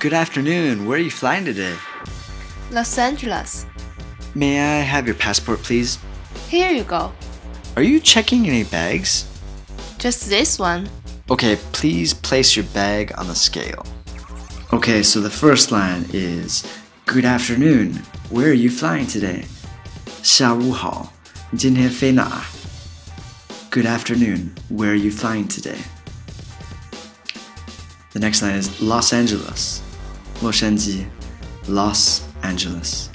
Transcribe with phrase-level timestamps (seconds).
[0.00, 0.84] Good afternoon.
[0.84, 1.76] Where are you flying today?
[2.72, 3.66] Los Angeles.
[4.34, 6.00] May I have your passport, please?
[6.48, 7.12] Here you go.
[7.76, 9.30] Are you checking any bags?
[9.98, 10.90] Just this one.
[11.29, 13.85] Okay, please place your bag on the scale.
[14.71, 16.63] Okay, so the first line is
[17.05, 18.01] Good afternoon.
[18.29, 19.45] Where are you flying today?
[20.21, 21.13] 下午好，
[21.51, 22.43] 你今天飞哪？
[23.69, 24.51] Good afternoon.
[24.69, 25.79] Where are you flying today?
[28.13, 29.81] The next line is Los Angeles.
[30.41, 31.05] 洛杉矶
[31.67, 33.09] Los Angeles.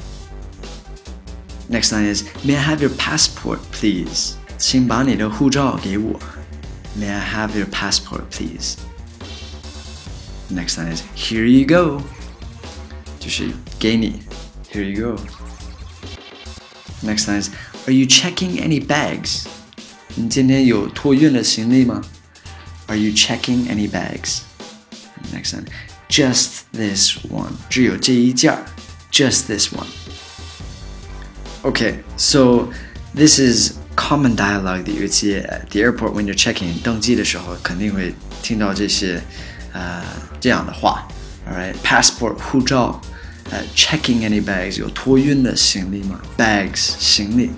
[1.71, 4.35] Next line is May I have your passport, please?
[4.59, 6.19] 请把你的护照给我。
[6.97, 8.77] May I have your passport, please?
[10.51, 12.03] Next line is Here you go.
[13.21, 14.21] 就是给你
[14.73, 15.23] Here you go.
[17.03, 17.51] Next line is
[17.87, 19.45] Are you checking any bags?
[20.15, 22.03] 你今天有托运的行李吗？
[22.87, 24.41] Are you checking any bags?
[25.33, 25.67] Next one,
[26.09, 27.53] just this one.
[27.69, 28.65] 只有这一件儿
[29.13, 29.87] Just this one.
[31.63, 32.73] Okay, so
[33.15, 39.21] this is common dialogue 的一个接 at the airport when you're checking 登机的时候肯定会听到这些
[39.73, 40.03] 呃
[40.41, 41.07] 这样的话。
[41.49, 43.01] All right, passport 护照，
[43.51, 46.21] 呃 checking any bags 有托运的行李吗？
[46.37, 47.51] Bags 行李，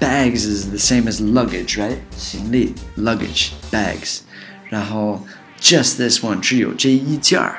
[0.00, 1.98] bags is the same as luggage, right?
[2.16, 4.20] 行李 luggage bags，
[4.68, 5.26] 然后
[5.60, 7.56] just this one 只有这一件儿，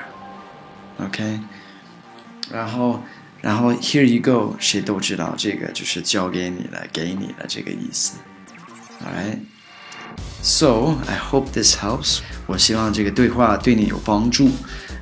[1.00, 1.40] OK，
[2.52, 3.02] 然后。
[3.42, 8.18] 然后 here you go，谁都知道这个就是交给你了，给你了这个意思。
[9.04, 9.40] Alright,
[10.42, 12.20] so I hope this helps.
[12.48, 14.50] 我希望这个对话对你有帮助。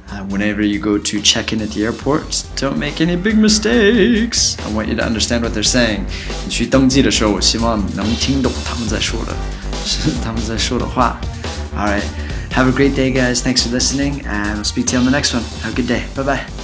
[0.07, 4.55] Uh, whenever you go to check in at the airport, don't make any big mistakes.
[4.63, 6.01] I want you to understand what they're saying.
[6.45, 9.35] 你去登记的时候，我希望你能听懂他们在说的，
[9.83, 11.19] 是他们在说的话。
[11.75, 12.03] All right,
[12.51, 13.41] have a great day, guys.
[13.41, 15.43] Thanks for listening, and I'll speak to you on the next one.
[15.63, 16.03] Have a good day.
[16.13, 16.58] Bye bye.